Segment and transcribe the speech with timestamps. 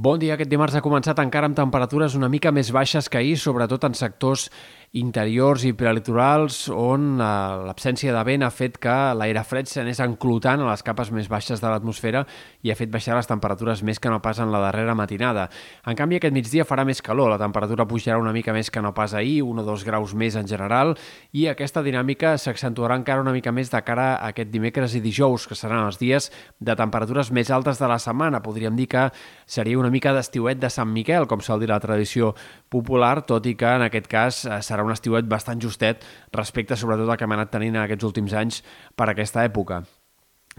[0.00, 0.32] Bon dia.
[0.32, 3.92] Aquest dimarts ha començat encara amb temperatures una mica més baixes que ahir, sobretot en
[3.98, 4.46] sectors
[4.90, 7.26] interiors i prelitorals on eh,
[7.68, 11.62] l'absència de vent ha fet que l'aire fred s'anés enclotant a les capes més baixes
[11.62, 12.24] de l'atmosfera
[12.66, 15.46] i ha fet baixar les temperatures més que no pas en la darrera matinada.
[15.86, 18.90] En canvi, aquest migdia farà més calor, la temperatura pujarà una mica més que no
[18.96, 20.96] pas ahir, un o dos graus més en general,
[21.30, 25.46] i aquesta dinàmica s'accentuarà encara una mica més de cara a aquest dimecres i dijous,
[25.46, 28.42] que seran els dies de temperatures més altes de la setmana.
[28.42, 29.06] Podríem dir que
[29.46, 32.34] seria una mica d'estiuet de Sant Miquel, com sol dir la tradició
[32.70, 36.76] popular, tot i que en aquest cas eh, serà serà un estiuet bastant justet respecte
[36.76, 38.62] sobretot al que hem anat tenint en aquests últims anys
[38.96, 39.84] per aquesta època.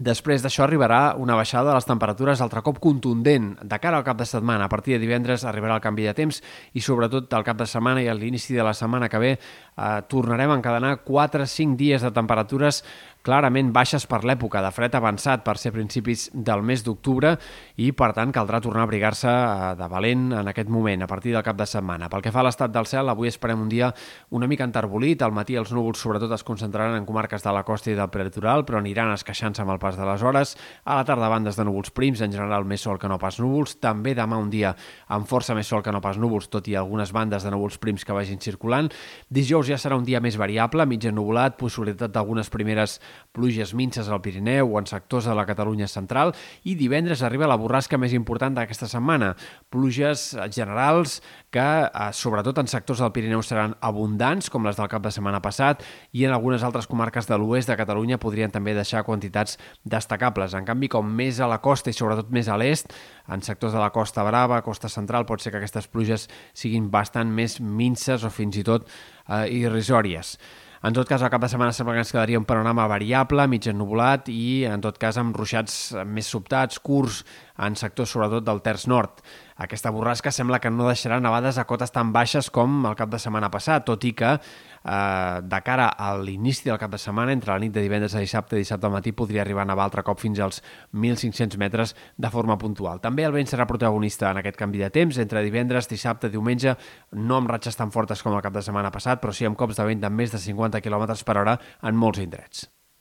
[0.00, 4.16] Després d'això arribarà una baixada de les temperatures altre cop contundent de cara al cap
[4.16, 4.64] de setmana.
[4.64, 6.38] A partir de divendres arribarà el canvi de temps
[6.72, 9.32] i sobretot al cap de setmana i a l'inici de la setmana que ve
[9.80, 12.84] eh, tornarem a encadenar 4-5 dies de temperatures
[13.22, 17.34] clarament baixes per l'època de fred avançat per ser principis del mes d'octubre
[17.76, 21.34] i, per tant, caldrà tornar a abrigar-se eh, de valent en aquest moment, a partir
[21.34, 22.08] del cap de setmana.
[22.12, 23.90] Pel que fa a l'estat del cel, avui esperem un dia
[24.36, 25.22] una mica enterbolit.
[25.22, 28.64] Al matí els núvols sobretot es concentraran en comarques de la costa i del prelitoral,
[28.68, 30.56] però aniran esqueixant-se amb el pas de les hores.
[30.84, 33.76] A la tarda, bandes de núvols prims, en general més sol que no pas núvols.
[33.84, 34.72] També demà un dia
[35.08, 38.06] amb força més sol que no pas núvols, tot i algunes bandes de núvols prims
[38.06, 38.88] que vagin circulant.
[39.28, 42.98] Dijous ja serà un dia més variable, mig ennubulat, possibilitat d'algunes primeres
[43.36, 46.34] pluges minces al Pirineu o en sectors de la Catalunya central
[46.66, 49.32] i divendres arriba la borrasca més important d'aquesta setmana.
[49.70, 55.02] Pluges generals que, eh, sobretot en sectors del Pirineu, seran abundants, com les del cap
[55.02, 59.04] de setmana passat, i en algunes altres comarques de l'oest de Catalunya podrien també deixar
[59.04, 60.54] quantitats destacables.
[60.54, 62.92] En canvi, com més a la costa i sobretot més a l'est,
[63.28, 67.30] en sectors de la Costa Brava, Costa Central, pot ser que aquestes pluges siguin bastant
[67.30, 68.88] més minces o fins i tot
[69.28, 70.38] eh, irrisòries.
[70.80, 73.66] En tot cas, al cap de setmana sembla que ens quedaria un panorama variable, mig
[73.68, 75.74] ennubulat i, en tot cas, amb ruixats
[76.08, 77.18] més sobtats, curts,
[77.60, 79.20] en sectors sobretot del terç nord.
[79.60, 83.20] Aquesta borrasca sembla que no deixarà nevades a cotes tan baixes com el cap de
[83.20, 87.52] setmana passat, tot i que eh, de cara a l'inici del cap de setmana, entre
[87.52, 90.04] la nit de divendres a dissabte i dissabte al matí, podria arribar a nevar altre
[90.06, 90.62] cop fins als
[90.96, 93.04] 1.500 metres de forma puntual.
[93.04, 96.76] També el vent serà protagonista en aquest canvi de temps, entre divendres, dissabte, diumenge,
[97.12, 99.76] no amb ratxes tan fortes com el cap de setmana passat, però sí amb cops
[99.76, 102.70] de vent de més de 50 km per hora en molts indrets.